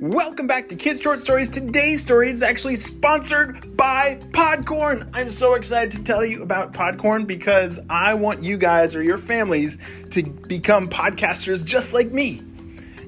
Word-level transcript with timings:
Welcome 0.00 0.46
back 0.46 0.68
to 0.68 0.76
Kids 0.76 1.02
Short 1.02 1.18
Stories. 1.18 1.48
Today's 1.48 2.02
story 2.02 2.30
is 2.30 2.40
actually 2.40 2.76
sponsored 2.76 3.76
by 3.76 4.20
Podcorn. 4.30 5.10
I'm 5.12 5.28
so 5.28 5.54
excited 5.54 5.90
to 5.90 6.04
tell 6.04 6.24
you 6.24 6.44
about 6.44 6.72
Podcorn 6.72 7.26
because 7.26 7.80
I 7.90 8.14
want 8.14 8.40
you 8.40 8.58
guys 8.58 8.94
or 8.94 9.02
your 9.02 9.18
families 9.18 9.76
to 10.10 10.22
become 10.22 10.88
podcasters 10.88 11.64
just 11.64 11.92
like 11.92 12.12
me. 12.12 12.44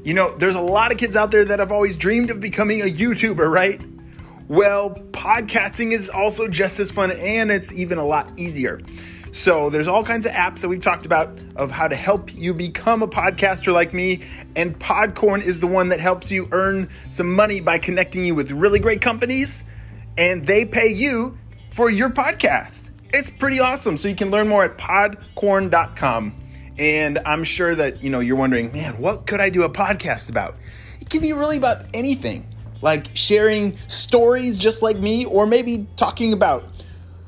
You 0.03 0.15
know, 0.15 0.37
there's 0.37 0.57
a 0.57 0.61
lot 0.61 0.91
of 0.91 0.99
kids 0.99 1.15
out 1.15 1.31
there 1.31 1.45
that 1.45 1.61
have 1.61 1.71
always 1.71 1.97
dreamed 1.97 2.29
of 2.29 2.41
becoming 2.41 2.81
a 2.83 2.87
YouTuber, 2.87 3.49
right? 3.49 3.81
Well, 4.49 4.91
podcasting 5.13 5.93
is 5.93 6.11
also 6.11 6.49
just 6.49 6.81
as 6.81 6.91
fun 6.91 7.13
and 7.13 7.53
it's 7.53 7.73
even 7.73 7.99
a 7.99 8.05
lot 8.05 8.33
easier. 8.37 8.81
So 9.33 9.71
there's 9.71 9.87
all 9.87 10.05
kinds 10.05 10.27
of 10.27 10.33
apps 10.33 10.61
that 10.61 10.69
we've 10.69 10.83
talked 10.83 11.07
about 11.07 11.39
of 11.57 11.71
how 11.71 11.87
to 11.87 11.95
help 11.95 12.35
you 12.35 12.53
become 12.53 13.03
a 13.03 13.09
podcaster 13.09 13.73
like 13.73 13.95
me, 13.95 14.25
and 14.57 14.79
Podcorn 14.79 15.43
is 15.43 15.61
the 15.61 15.67
one 15.67 15.89
that 15.91 16.01
helps 16.01 16.31
you 16.31 16.49
earn 16.51 16.89
some 17.11 17.33
money 17.33 17.61
by 17.61 17.79
connecting 17.79 18.25
you 18.25 18.35
with 18.35 18.51
really 18.51 18.81
great 18.81 19.01
companies, 19.01 19.63
and 20.19 20.47
they 20.47 20.65
pay 20.65 20.89
you 20.89 21.39
for 21.71 21.89
your 21.89 22.11
podcast. 22.11 22.91
It's 23.13 23.31
pretty 23.31 23.61
awesome. 23.61 23.97
So 23.97 24.09
you 24.09 24.15
can 24.15 24.31
learn 24.31 24.49
more 24.49 24.65
at 24.65 24.79
podcorn.com. 24.79 26.35
And 26.79 27.19
I'm 27.27 27.45
sure 27.45 27.75
that 27.75 28.03
you 28.03 28.11
know 28.11 28.21
you're 28.21 28.37
wondering, 28.37 28.73
man, 28.73 28.99
what 28.99 29.27
could 29.27 29.41
I 29.41 29.51
do 29.51 29.63
a 29.65 29.71
podcast 29.71 30.31
about? 30.31 30.57
It 31.01 31.11
can 31.11 31.21
be 31.21 31.33
really 31.33 31.57
about 31.57 31.85
anything, 31.93 32.49
like 32.81 33.09
sharing 33.15 33.77
stories 33.89 34.59
just 34.59 34.81
like 34.81 34.97
me, 34.97 35.25
or 35.25 35.47
maybe 35.47 35.87
talking 35.97 36.33
about 36.33 36.65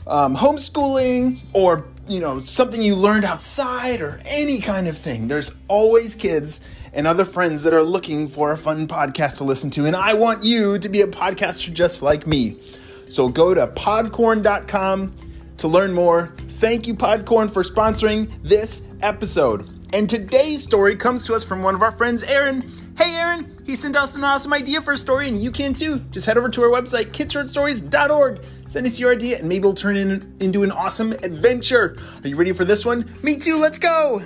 um, 0.07 0.37
homeschooling 0.37 1.41
or 1.53 1.87
you 2.09 2.21
know, 2.21 2.41
something 2.41 2.83
you 2.83 2.95
learned 2.95 3.25
outside 3.25 4.01
or 4.01 4.21
any 4.25 4.61
kind 4.61 4.89
of 4.89 4.99
thing. 4.99 5.29
There's 5.29 5.55
always 5.69 6.15
kids 6.15 6.61
and 6.93 7.07
other 7.07 7.25
friends 7.25 7.63
that 7.63 7.73
are 7.73 7.83
looking 7.83 8.29
for 8.29 8.53
a 8.53 8.57
fun 8.57 8.87
podcast 8.87 9.39
to 9.39 9.45
listen 9.45 9.71
to. 9.71 9.87
And 9.87 9.97
I 9.97 10.15
want 10.15 10.45
you 10.45 10.79
to 10.79 10.89
be 10.89 11.01
a 11.01 11.07
podcaster 11.07 11.73
just 11.73 12.03
like 12.03 12.27
me. 12.27 12.59
So 13.09 13.29
go 13.29 13.55
to 13.55 13.67
podcorn.com 13.67 15.13
to 15.59 15.69
learn 15.69 15.93
more. 15.93 16.35
Thank 16.49 16.87
you, 16.87 16.95
Podcorn, 16.95 17.51
for 17.51 17.63
sponsoring 17.63 18.33
this 18.43 18.83
episode. 19.01 19.69
And 19.93 20.09
today's 20.09 20.63
story 20.63 20.97
comes 20.97 21.25
to 21.27 21.35
us 21.35 21.45
from 21.45 21.63
one 21.63 21.75
of 21.75 21.83
our 21.83 21.93
friends, 21.93 22.23
Aaron. 22.23 22.63
Hey, 22.97 23.15
Aaron, 23.15 23.52
he 23.65 23.77
sent 23.77 23.97
us 23.97 24.15
an 24.15 24.25
awesome 24.25 24.53
idea 24.53 24.81
for 24.83 24.93
a 24.93 24.97
story, 24.97 25.29
and 25.29 25.43
you 25.43 25.51
can 25.51 25.75
too. 25.75 25.99
Just 26.11 26.27
head 26.27 26.37
over 26.37 26.49
to 26.49 26.63
our 26.63 26.69
website, 26.69 27.13
kidshortstories.org. 27.13 28.41
Send 28.67 28.87
us 28.87 28.99
your 28.99 29.13
idea, 29.13 29.39
and 29.39 29.49
maybe 29.49 29.65
we'll 29.65 29.75
turn 29.75 29.97
it 29.97 30.25
into 30.41 30.63
an 30.63 30.73
awesome 30.73 31.13
adventure. 31.13 31.97
Are 32.23 32.29
you 32.29 32.37
ready 32.37 32.53
for 32.53 32.65
this 32.65 32.85
one? 32.85 33.11
Me 33.23 33.37
too, 33.37 33.61
let's 33.61 33.79
go! 33.79 34.23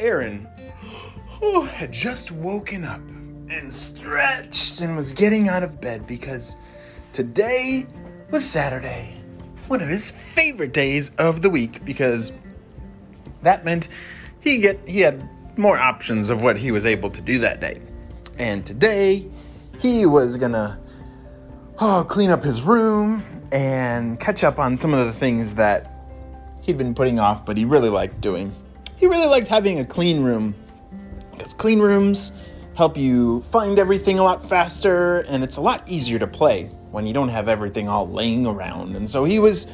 Aaron 0.00 0.48
had 1.78 1.92
just 1.92 2.32
woken 2.32 2.84
up 2.84 3.00
and 3.50 3.72
stretched 3.72 4.80
and 4.80 4.96
was 4.96 5.12
getting 5.12 5.48
out 5.48 5.62
of 5.62 5.80
bed 5.80 6.08
because 6.08 6.56
today 7.12 7.86
was 8.30 8.44
Saturday, 8.44 9.16
one 9.68 9.80
of 9.80 9.88
his 9.88 10.10
favorite 10.10 10.72
days 10.72 11.10
of 11.16 11.40
the 11.40 11.48
week 11.48 11.82
because 11.84 12.30
that 13.40 13.64
meant 13.64 13.88
he 14.40 14.58
get 14.58 14.86
he 14.86 15.00
had 15.00 15.28
more 15.56 15.78
options 15.78 16.28
of 16.28 16.42
what 16.42 16.58
he 16.58 16.70
was 16.70 16.84
able 16.84 17.10
to 17.10 17.22
do 17.22 17.38
that 17.38 17.60
day. 17.60 17.80
And 18.38 18.66
today 18.66 19.26
he 19.78 20.04
was 20.04 20.36
gonna 20.36 20.78
oh, 21.78 22.04
clean 22.06 22.28
up 22.28 22.44
his 22.44 22.60
room 22.60 23.22
and 23.50 24.20
catch 24.20 24.44
up 24.44 24.58
on 24.58 24.76
some 24.76 24.92
of 24.92 25.06
the 25.06 25.12
things 25.12 25.54
that 25.54 25.90
he'd 26.60 26.76
been 26.76 26.94
putting 26.94 27.18
off, 27.18 27.46
but 27.46 27.56
he 27.56 27.64
really 27.64 27.88
liked 27.88 28.20
doing. 28.20 28.54
He 28.96 29.06
really 29.06 29.26
liked 29.26 29.48
having 29.48 29.78
a 29.78 29.84
clean 29.86 30.22
room 30.22 30.54
because 31.32 31.54
clean 31.54 31.80
rooms 31.80 32.32
help 32.74 32.96
you 32.96 33.40
find 33.50 33.78
everything 33.78 34.18
a 34.18 34.22
lot 34.22 34.46
faster 34.46 35.20
and 35.20 35.42
it's 35.42 35.56
a 35.56 35.60
lot 35.62 35.82
easier 35.88 36.18
to 36.18 36.26
play 36.26 36.70
when 36.90 37.06
you 37.06 37.12
don't 37.12 37.28
have 37.28 37.48
everything 37.48 37.88
all 37.88 38.08
laying 38.08 38.46
around. 38.46 38.96
And 38.96 39.08
so 39.08 39.24
he 39.24 39.38
was 39.38 39.66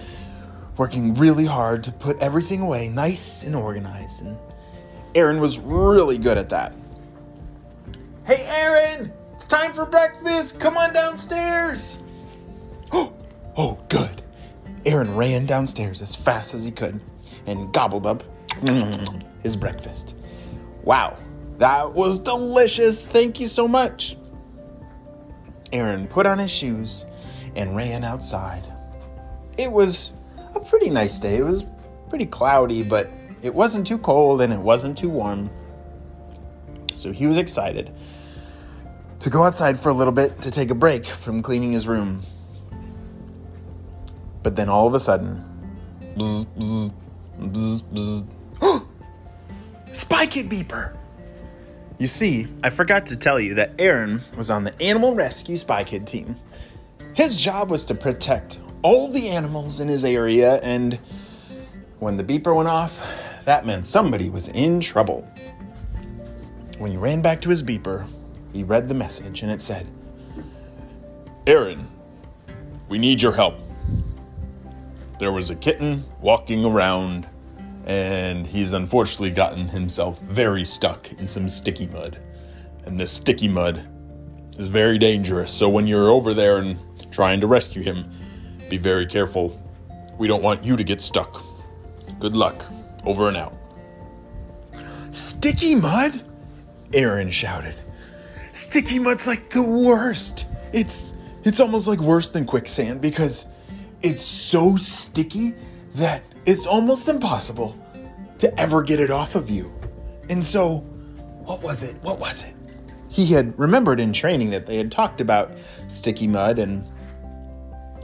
working 0.76 1.14
really 1.14 1.44
hard 1.44 1.84
to 1.84 1.92
put 1.92 2.18
everything 2.18 2.60
away 2.60 2.88
nice 2.88 3.42
and 3.42 3.54
organized. 3.54 4.22
And 4.22 4.36
Aaron 5.14 5.40
was 5.40 5.58
really 5.58 6.18
good 6.18 6.38
at 6.38 6.48
that. 6.48 6.74
Hey, 8.26 8.44
Aaron, 8.46 9.12
it's 9.34 9.46
time 9.46 9.72
for 9.72 9.86
breakfast. 9.86 10.58
Come 10.58 10.76
on 10.76 10.92
downstairs. 10.92 11.96
Oh, 12.90 13.12
oh, 13.56 13.78
good. 13.88 14.22
Aaron 14.86 15.14
ran 15.16 15.46
downstairs 15.46 16.02
as 16.02 16.14
fast 16.14 16.54
as 16.54 16.64
he 16.64 16.70
could 16.70 17.00
and 17.46 17.72
gobbled 17.72 18.06
up 18.06 18.22
his 19.42 19.56
breakfast. 19.56 20.14
Wow, 20.82 21.16
that 21.58 21.92
was 21.92 22.18
delicious. 22.18 23.02
Thank 23.02 23.40
you 23.40 23.48
so 23.48 23.66
much. 23.66 24.16
Aaron 25.72 26.06
put 26.06 26.26
on 26.26 26.38
his 26.38 26.50
shoes 26.50 27.04
and 27.56 27.76
ran 27.76 28.04
outside. 28.04 28.64
It 29.58 29.70
was 29.70 30.12
a 30.54 30.60
pretty 30.60 30.90
nice 30.90 31.20
day. 31.20 31.36
It 31.36 31.44
was 31.44 31.64
pretty 32.08 32.26
cloudy, 32.26 32.82
but 32.82 33.10
it 33.42 33.54
wasn't 33.54 33.86
too 33.86 33.98
cold 33.98 34.40
and 34.40 34.52
it 34.52 34.58
wasn't 34.58 34.96
too 34.98 35.08
warm. 35.08 35.50
So 36.96 37.12
he 37.12 37.26
was 37.26 37.36
excited 37.36 37.92
to 39.20 39.30
go 39.30 39.42
outside 39.42 39.78
for 39.78 39.88
a 39.88 39.94
little 39.94 40.12
bit 40.12 40.40
to 40.42 40.50
take 40.50 40.70
a 40.70 40.74
break 40.74 41.06
from 41.06 41.42
cleaning 41.42 41.72
his 41.72 41.86
room. 41.86 42.22
But 44.42 44.56
then 44.56 44.68
all 44.68 44.86
of 44.86 44.94
a 44.94 45.00
sudden, 45.00 45.44
bzz, 46.16 46.46
bzz, 46.58 46.92
bzz, 47.40 47.82
bzz. 48.60 48.86
Spy 49.94 50.26
beeper! 50.26 50.96
You 52.04 52.08
see, 52.08 52.48
I 52.62 52.68
forgot 52.68 53.06
to 53.06 53.16
tell 53.16 53.40
you 53.40 53.54
that 53.54 53.72
Aaron 53.78 54.20
was 54.36 54.50
on 54.50 54.64
the 54.64 54.82
Animal 54.82 55.14
Rescue 55.14 55.56
Spy 55.56 55.84
Kid 55.84 56.06
team. 56.06 56.36
His 57.14 57.34
job 57.34 57.70
was 57.70 57.86
to 57.86 57.94
protect 57.94 58.58
all 58.82 59.08
the 59.08 59.30
animals 59.30 59.80
in 59.80 59.88
his 59.88 60.04
area, 60.04 60.56
and 60.56 60.98
when 62.00 62.18
the 62.18 62.22
beeper 62.22 62.54
went 62.54 62.68
off, 62.68 63.00
that 63.46 63.64
meant 63.64 63.86
somebody 63.86 64.28
was 64.28 64.48
in 64.48 64.80
trouble. 64.80 65.26
When 66.76 66.90
he 66.90 66.98
ran 66.98 67.22
back 67.22 67.40
to 67.40 67.48
his 67.48 67.62
beeper, 67.62 68.06
he 68.52 68.64
read 68.64 68.90
the 68.90 68.94
message, 68.94 69.40
and 69.40 69.50
it 69.50 69.62
said, 69.62 69.86
Aaron, 71.46 71.88
we 72.86 72.98
need 72.98 73.22
your 73.22 73.32
help. 73.32 73.54
There 75.20 75.32
was 75.32 75.48
a 75.48 75.54
kitten 75.54 76.04
walking 76.20 76.66
around 76.66 77.26
and 77.86 78.46
he's 78.46 78.72
unfortunately 78.72 79.30
gotten 79.30 79.68
himself 79.68 80.20
very 80.20 80.64
stuck 80.64 81.12
in 81.12 81.28
some 81.28 81.48
sticky 81.48 81.86
mud. 81.86 82.18
And 82.84 82.98
this 82.98 83.12
sticky 83.12 83.48
mud 83.48 83.86
is 84.58 84.66
very 84.66 84.98
dangerous, 84.98 85.52
so 85.52 85.68
when 85.68 85.86
you're 85.86 86.10
over 86.10 86.34
there 86.34 86.58
and 86.58 86.78
trying 87.10 87.40
to 87.40 87.46
rescue 87.46 87.82
him, 87.82 88.10
be 88.68 88.76
very 88.76 89.06
careful. 89.06 89.60
We 90.18 90.28
don't 90.28 90.42
want 90.42 90.62
you 90.64 90.76
to 90.76 90.84
get 90.84 91.00
stuck. 91.00 91.44
Good 92.18 92.36
luck. 92.36 92.64
Over 93.04 93.28
and 93.28 93.36
out. 93.36 93.54
Sticky 95.10 95.74
mud? 95.74 96.22
Aaron 96.92 97.30
shouted. 97.30 97.74
Sticky 98.52 98.98
mud's 98.98 99.26
like 99.26 99.50
the 99.50 99.62
worst. 99.62 100.46
It's 100.72 101.12
it's 101.44 101.60
almost 101.60 101.86
like 101.86 102.00
worse 102.00 102.30
than 102.30 102.46
quicksand 102.46 103.00
because 103.00 103.46
it's 104.00 104.22
so 104.24 104.76
sticky 104.76 105.54
that 105.94 106.22
it's 106.46 106.66
almost 106.66 107.08
impossible 107.08 107.76
to 108.38 108.60
ever 108.60 108.82
get 108.82 109.00
it 109.00 109.10
off 109.10 109.34
of 109.34 109.48
you. 109.48 109.72
And 110.28 110.44
so, 110.44 110.78
what 111.44 111.62
was 111.62 111.82
it? 111.82 111.96
What 112.02 112.18
was 112.18 112.42
it? 112.42 112.54
He 113.08 113.26
had 113.26 113.58
remembered 113.58 114.00
in 114.00 114.12
training 114.12 114.50
that 114.50 114.66
they 114.66 114.76
had 114.76 114.90
talked 114.90 115.20
about 115.20 115.52
sticky 115.88 116.26
mud 116.26 116.58
and 116.58 116.86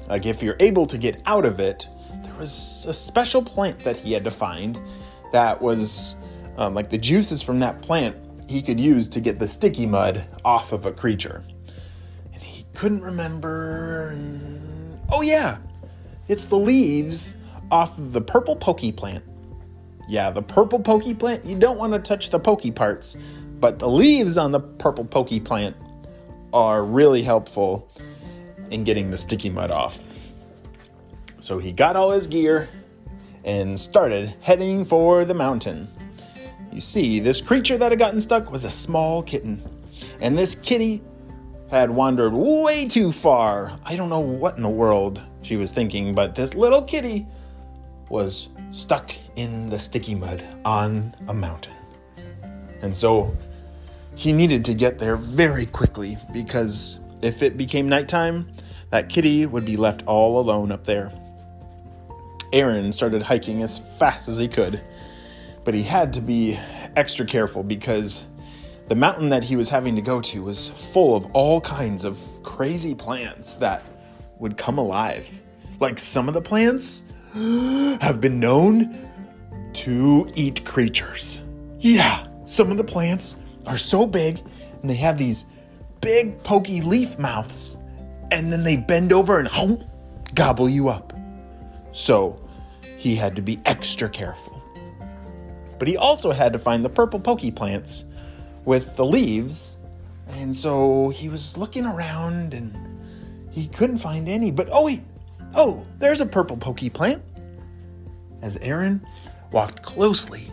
like 0.09 0.27
if 0.27 0.43
you're 0.43 0.57
able 0.61 0.87
to 0.87 0.99
get 0.99 1.21
out 1.27 1.45
of 1.45 1.61
it, 1.61 1.87
there 2.23 2.35
was 2.35 2.85
a 2.89 2.93
special 2.93 3.43
plant 3.43 3.79
that 3.81 3.97
he 3.97 4.13
had 4.13 4.25
to 4.25 4.31
find 4.31 4.79
that 5.33 5.61
was 5.61 6.17
um, 6.57 6.75
like 6.75 6.91
the 6.91 6.99
juices 6.99 7.43
from 7.43 7.61
that 7.61 7.81
plant 7.81 8.17
he 8.49 8.61
could 8.61 8.81
use 8.81 9.09
to 9.09 9.21
get 9.21 9.39
the 9.39 9.47
sticky 9.47 9.87
mud 9.87 10.27
off 10.45 10.73
of 10.73 10.85
a 10.85 10.93
creature. 10.93 11.45
And 12.33 12.43
he 12.43 12.67
couldn't 12.75 13.03
remember. 13.03 14.19
Oh, 15.13 15.23
yeah, 15.23 15.59
it's 16.27 16.47
the 16.47 16.57
leaves 16.57 17.37
off 17.71 17.95
the 17.97 18.21
purple 18.21 18.57
pokey 18.57 18.93
plant. 18.93 19.25
Yeah, 20.09 20.31
the 20.31 20.43
purple 20.43 20.81
pokey 20.81 21.15
plant, 21.15 21.45
you 21.45 21.57
don't 21.57 21.79
want 21.79 21.93
to 21.93 21.99
touch 21.99 22.31
the 22.31 22.41
pokey 22.41 22.71
parts, 22.71 23.17
but 23.61 23.79
the 23.79 23.89
leaves 23.89 24.37
on 24.37 24.53
the 24.53 24.61
purple 24.61 25.05
pokey 25.05 25.41
plant 25.41 25.77
are 26.53 26.85
really 26.85 27.23
helpful 27.23 27.89
in 28.71 28.85
getting 28.85 29.11
the 29.11 29.17
sticky 29.17 29.51
mud 29.51 29.71
off. 29.71 30.05
So 31.39 31.59
he 31.59 31.73
got 31.73 31.97
all 31.97 32.11
his 32.11 32.27
gear 32.27 32.69
and 33.45 33.79
started 33.79 34.35
heading 34.41 34.85
for 34.85 35.25
the 35.25 35.35
mountain. 35.35 35.89
You 36.73 36.81
see, 36.81 37.21
this 37.21 37.41
creature 37.41 37.79
that 37.79 37.93
had 37.93 37.99
gotten 37.99 38.21
stuck 38.21 38.51
was 38.51 38.65
a 38.65 38.71
small 38.71 39.23
kitten, 39.23 39.63
and 40.21 40.37
this 40.37 40.55
kitty 40.55 41.03
had 41.71 41.91
wandered 41.91 42.33
way 42.33 42.89
too 42.89 43.13
far. 43.13 43.79
I 43.85 43.97
don't 43.97 44.11
know 44.11 44.21
what 44.21 44.57
in 44.57 44.63
the 44.63 44.69
world 44.69 45.21
she 45.43 45.57
was 45.57 45.73
thinking, 45.73 46.15
but 46.15 46.35
this 46.35 46.55
little 46.55 46.83
kitty 46.83 47.27
was 48.11 48.49
stuck 48.73 49.15
in 49.37 49.71
the 49.71 49.79
sticky 49.79 50.15
mud 50.15 50.45
on 50.65 51.15
a 51.29 51.35
mountain. 51.35 51.75
And 52.83 52.95
so 52.95 53.35
he 54.15 54.33
needed 54.33 54.65
to 54.67 54.75
get 54.75 54.99
there 54.99 55.17
very 55.17 55.65
quickly 55.65 56.19
because 56.33 57.01
if 57.23 57.43
it 57.43 57.57
became 57.57 57.89
nighttime, 57.89 58.51
that 58.91 59.09
kitty 59.09 59.47
would 59.47 59.65
be 59.65 59.77
left 59.77 60.03
all 60.07 60.41
alone 60.41 60.73
up 60.73 60.85
there. 60.85 61.13
Aaron 62.53 62.93
started 62.93 63.23
hiking 63.23 63.63
as 63.63 63.81
fast 63.99 64.29
as 64.29 64.37
he 64.37 64.49
could, 64.49 64.81
but 65.65 65.73
he 65.73 65.85
had 65.85 66.13
to 66.15 66.21
be 66.21 66.59
extra 66.97 67.25
careful 67.25 67.63
because 67.63 68.27
the 68.89 68.97
mountain 68.97 69.29
that 69.29 69.45
he 69.45 69.55
was 69.55 69.69
having 69.69 69.95
to 69.95 70.03
go 70.03 70.21
to 70.21 70.43
was 70.43 70.69
full 70.69 71.15
of 71.15 71.27
all 71.27 71.61
kinds 71.61 72.03
of 72.03 72.19
crazy 72.43 72.95
plants 72.95 73.55
that 73.57 73.85
would 74.41 74.57
come 74.57 74.79
alive. 74.79 75.43
Like 75.79 75.99
some 75.99 76.27
of 76.27 76.35
the 76.35 76.43
plants 76.43 77.05
have 78.01 78.21
been 78.21 78.41
known 78.41 79.09
to 79.73 80.31
eat 80.35 80.65
creatures. 80.65 81.41
Yeah, 81.79 82.27
some 82.45 82.71
of 82.71 82.77
the 82.77 82.85
plants 82.85 83.37
are 83.67 83.79
so 83.79 84.07
big 84.07 84.41
and 84.81 84.91
they 84.91 84.95
have 84.95 85.17
these 85.17 85.45
big 86.01 86.43
pokey 86.43 86.81
leaf 86.81 87.19
mouths 87.19 87.77
and 88.31 88.53
then 88.53 88.65
they 88.65 88.77
bend 88.77 89.13
over 89.13 89.39
and 89.39 89.49
hum, 89.49 89.83
gobble 90.35 90.69
you 90.69 90.89
up. 90.89 91.13
So 91.93 92.41
he 92.97 93.17
had 93.17 93.37
to 93.37 93.43
be 93.43 93.61
extra 93.65 94.09
careful. 94.09 94.61
But 95.79 95.89
he 95.89 95.97
also 95.97 96.33
had 96.33 96.53
to 96.53 96.59
find 96.59 96.85
the 96.85 96.91
purple 96.91 97.21
pokey 97.21 97.51
plants 97.51 98.05
with 98.65 98.97
the 98.97 99.05
leaves, 99.05 99.79
and 100.29 100.55
so 100.55 101.09
he 101.09 101.29
was 101.29 101.57
looking 101.57 101.87
around 101.87 102.53
and 102.53 102.77
he 103.51 103.67
couldn't 103.69 103.99
find 103.99 104.29
any. 104.29 104.51
But 104.51 104.69
oh, 104.71 104.85
wait, 104.85 105.03
oh, 105.55 105.85
there's 105.99 106.21
a 106.21 106.27
purple 106.27 106.57
pokey 106.57 106.91
plant. 106.91 107.23
As 108.43 108.57
Aaron 108.59 109.07
walked 109.53 109.83
closely, 109.83 110.51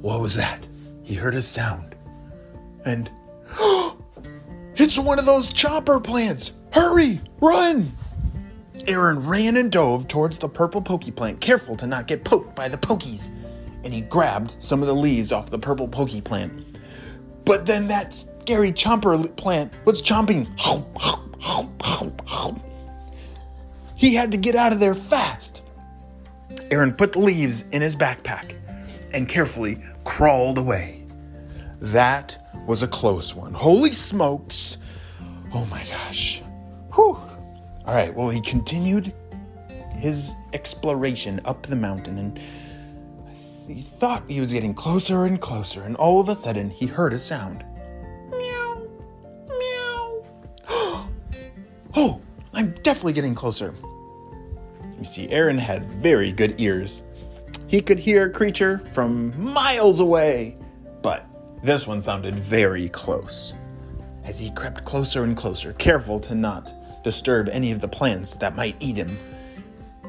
what 0.00 0.20
was 0.20 0.34
that? 0.34 0.64
He 1.02 1.14
heard 1.14 1.34
a 1.34 1.42
sound. 1.42 1.94
And 2.84 3.10
it's 4.76 4.98
one 4.98 5.18
of 5.18 5.26
those 5.26 5.52
chopper 5.52 6.00
plants. 6.00 6.52
Hurry, 6.72 7.20
run! 7.40 7.96
Aaron 8.88 9.26
ran 9.26 9.56
and 9.56 9.70
dove 9.70 10.08
towards 10.08 10.38
the 10.38 10.48
purple 10.48 10.82
pokey 10.82 11.10
plant, 11.10 11.40
careful 11.40 11.76
to 11.76 11.86
not 11.86 12.06
get 12.06 12.24
poked 12.24 12.56
by 12.56 12.68
the 12.68 12.78
pokies. 12.78 13.28
And 13.84 13.92
he 13.92 14.00
grabbed 14.00 14.54
some 14.58 14.80
of 14.80 14.88
the 14.88 14.94
leaves 14.94 15.32
off 15.32 15.50
the 15.50 15.58
purple 15.58 15.86
pokey 15.86 16.20
plant. 16.20 16.76
But 17.44 17.66
then 17.66 17.88
that 17.88 18.22
scary 18.42 18.72
chomper 18.72 19.34
plant 19.36 19.72
was 19.84 20.02
chomping. 20.02 20.48
He 23.94 24.14
had 24.14 24.32
to 24.32 24.36
get 24.36 24.56
out 24.56 24.72
of 24.72 24.80
there 24.80 24.96
fast. 24.96 25.62
Aaron 26.70 26.92
put 26.92 27.12
the 27.12 27.20
leaves 27.20 27.64
in 27.70 27.82
his 27.82 27.94
backpack 27.94 28.56
and 29.12 29.28
carefully 29.28 29.82
crawled 30.04 30.58
away. 30.58 31.04
That 31.80 32.36
was 32.66 32.82
a 32.82 32.88
close 32.88 33.34
one. 33.34 33.54
Holy 33.54 33.92
smokes! 33.92 34.78
Oh 35.54 35.64
my 35.66 35.84
gosh. 35.84 36.42
Whew. 36.94 37.16
All 37.84 37.94
right, 37.94 38.14
well, 38.14 38.28
he 38.28 38.40
continued 38.40 39.12
his 39.92 40.34
exploration 40.52 41.40
up 41.44 41.62
the 41.66 41.76
mountain 41.76 42.18
and 42.18 42.40
he 43.68 43.82
thought 43.82 44.28
he 44.28 44.40
was 44.40 44.52
getting 44.52 44.74
closer 44.74 45.24
and 45.24 45.40
closer, 45.40 45.82
and 45.82 45.94
all 45.96 46.20
of 46.20 46.28
a 46.28 46.34
sudden 46.34 46.68
he 46.68 46.86
heard 46.86 47.12
a 47.12 47.18
sound. 47.18 47.64
I'm 52.54 52.72
definitely 52.82 53.14
getting 53.14 53.34
closer. 53.34 53.74
You 54.98 55.04
see, 55.04 55.28
Aaron 55.30 55.58
had 55.58 55.86
very 55.86 56.32
good 56.32 56.60
ears. 56.60 57.02
He 57.66 57.80
could 57.80 57.98
hear 57.98 58.26
a 58.26 58.30
creature 58.30 58.82
from 58.92 59.32
miles 59.42 60.00
away, 60.00 60.56
but 61.02 61.26
this 61.62 61.86
one 61.86 62.00
sounded 62.00 62.34
very 62.34 62.88
close. 62.90 63.54
As 64.24 64.38
he 64.38 64.50
crept 64.50 64.84
closer 64.84 65.24
and 65.24 65.36
closer, 65.36 65.72
careful 65.74 66.20
to 66.20 66.34
not 66.34 66.72
disturb 67.02 67.48
any 67.48 67.72
of 67.72 67.80
the 67.80 67.88
plants 67.88 68.36
that 68.36 68.54
might 68.54 68.76
eat 68.78 68.96
him, 68.96 69.18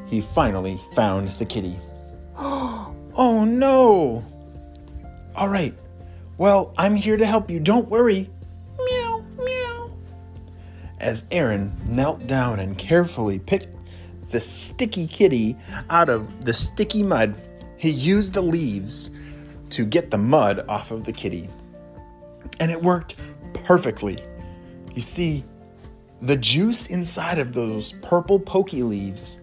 he 0.07 0.21
finally 0.21 0.79
found 0.95 1.29
the 1.31 1.45
kitty. 1.45 1.79
oh 2.37 3.45
no! 3.47 4.23
All 5.35 5.49
right, 5.49 5.73
well, 6.37 6.73
I'm 6.77 6.95
here 6.95 7.17
to 7.17 7.25
help 7.25 7.49
you, 7.49 7.59
don't 7.59 7.89
worry. 7.89 8.29
As 11.03 11.25
Aaron 11.31 11.75
knelt 11.85 12.27
down 12.27 12.61
and 12.61 12.77
carefully 12.77 13.37
picked 13.37 13.67
the 14.31 14.39
sticky 14.39 15.05
kitty 15.05 15.57
out 15.89 16.07
of 16.07 16.45
the 16.45 16.53
sticky 16.53 17.03
mud, 17.03 17.35
he 17.75 17.89
used 17.89 18.33
the 18.33 18.41
leaves 18.41 19.11
to 19.71 19.83
get 19.83 20.11
the 20.11 20.17
mud 20.17 20.63
off 20.69 20.91
of 20.91 21.03
the 21.03 21.11
kitty. 21.11 21.49
And 22.61 22.71
it 22.71 22.81
worked 22.81 23.17
perfectly. 23.65 24.23
You 24.95 25.01
see, 25.01 25.43
the 26.21 26.37
juice 26.37 26.85
inside 26.85 27.37
of 27.37 27.51
those 27.51 27.91
purple 28.01 28.39
pokey 28.39 28.81
leaves, 28.81 29.41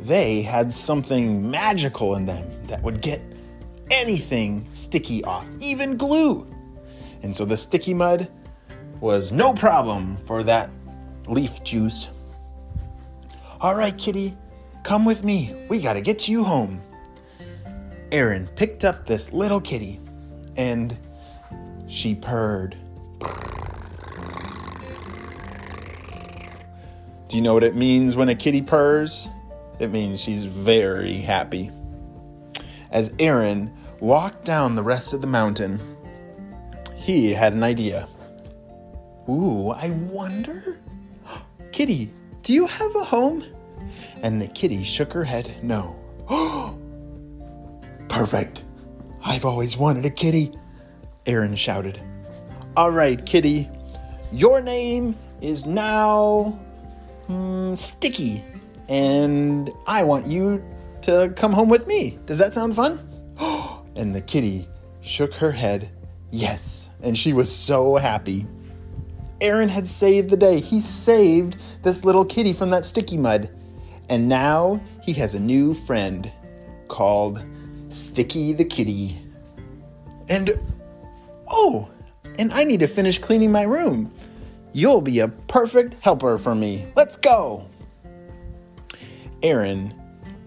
they 0.00 0.42
had 0.42 0.72
something 0.72 1.48
magical 1.48 2.16
in 2.16 2.26
them 2.26 2.66
that 2.66 2.82
would 2.82 3.00
get 3.00 3.22
anything 3.92 4.68
sticky 4.72 5.22
off, 5.22 5.46
even 5.60 5.96
glue. 5.96 6.52
And 7.22 7.34
so 7.34 7.44
the 7.44 7.56
sticky 7.56 7.94
mud 7.94 8.28
was 8.98 9.30
no 9.30 9.54
problem 9.54 10.16
for 10.16 10.42
that 10.42 10.68
leaf 11.28 11.62
juice. 11.62 12.08
All 13.60 13.74
right, 13.74 13.96
kitty, 13.96 14.36
come 14.82 15.04
with 15.04 15.24
me. 15.24 15.54
We 15.68 15.80
gotta 15.80 16.00
get 16.00 16.28
you 16.28 16.44
home. 16.44 16.82
Aaron 18.12 18.48
picked 18.56 18.84
up 18.84 19.06
this 19.06 19.32
little 19.32 19.60
kitty 19.60 20.00
and 20.56 20.96
she 21.88 22.14
purred. 22.14 22.76
Do 27.28 27.36
you 27.36 27.42
know 27.42 27.54
what 27.54 27.64
it 27.64 27.74
means 27.74 28.14
when 28.14 28.28
a 28.28 28.34
kitty 28.34 28.62
purrs? 28.62 29.28
It 29.80 29.90
means 29.90 30.20
she's 30.20 30.44
very 30.44 31.16
happy. 31.18 31.70
As 32.90 33.12
Aaron 33.18 33.76
walked 34.00 34.44
down 34.44 34.74
the 34.74 34.82
rest 34.82 35.12
of 35.12 35.20
the 35.20 35.26
mountain, 35.26 35.80
he 36.94 37.32
had 37.32 37.52
an 37.52 37.62
idea. 37.62 38.08
Ooh, 39.28 39.70
I 39.70 39.90
wonder. 39.90 40.78
Kitty, 41.76 42.10
do 42.42 42.54
you 42.54 42.66
have 42.66 42.96
a 42.96 43.04
home? 43.04 43.44
And 44.22 44.40
the 44.40 44.48
kitty 44.48 44.82
shook 44.82 45.12
her 45.12 45.24
head 45.24 45.62
no. 45.62 45.94
Perfect. 48.08 48.62
I've 49.22 49.44
always 49.44 49.76
wanted 49.76 50.06
a 50.06 50.10
kitty, 50.10 50.54
Aaron 51.26 51.54
shouted. 51.54 52.00
All 52.78 52.90
right, 52.90 53.22
kitty, 53.26 53.68
your 54.32 54.62
name 54.62 55.18
is 55.42 55.66
now 55.66 56.58
mm, 57.28 57.76
Sticky, 57.76 58.42
and 58.88 59.70
I 59.86 60.02
want 60.02 60.28
you 60.28 60.64
to 61.02 61.30
come 61.36 61.52
home 61.52 61.68
with 61.68 61.86
me. 61.86 62.18
Does 62.24 62.38
that 62.38 62.54
sound 62.54 62.74
fun? 62.74 63.06
and 63.96 64.14
the 64.14 64.22
kitty 64.22 64.66
shook 65.02 65.34
her 65.34 65.52
head, 65.52 65.90
yes, 66.30 66.88
and 67.02 67.18
she 67.18 67.34
was 67.34 67.54
so 67.54 67.96
happy. 67.96 68.46
Aaron 69.40 69.68
had 69.68 69.86
saved 69.86 70.30
the 70.30 70.36
day. 70.36 70.60
He 70.60 70.80
saved 70.80 71.56
this 71.82 72.04
little 72.04 72.24
kitty 72.24 72.52
from 72.52 72.70
that 72.70 72.86
sticky 72.86 73.16
mud. 73.16 73.50
And 74.08 74.28
now 74.28 74.80
he 75.02 75.12
has 75.14 75.34
a 75.34 75.40
new 75.40 75.74
friend 75.74 76.30
called 76.88 77.42
Sticky 77.88 78.52
the 78.52 78.64
Kitty. 78.64 79.20
And 80.28 80.58
oh, 81.48 81.88
and 82.38 82.52
I 82.52 82.64
need 82.64 82.80
to 82.80 82.88
finish 82.88 83.18
cleaning 83.18 83.52
my 83.52 83.62
room. 83.62 84.12
You'll 84.72 85.00
be 85.00 85.20
a 85.20 85.28
perfect 85.28 85.94
helper 86.02 86.38
for 86.38 86.54
me. 86.54 86.86
Let's 86.94 87.16
go. 87.16 87.68
Aaron 89.42 89.94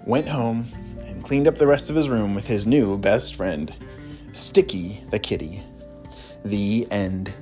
went 0.06 0.28
home 0.28 0.68
and 1.06 1.24
cleaned 1.24 1.48
up 1.48 1.56
the 1.56 1.68
rest 1.68 1.90
of 1.90 1.96
his 1.96 2.10
room 2.10 2.36
with 2.36 2.48
his 2.48 2.66
new 2.68 2.98
best 2.98 3.36
friend, 3.36 3.74
Sticky 4.34 5.04
the 5.12 5.20
Kitty. 5.20 5.64
The 6.46 6.88
end. 6.92 7.34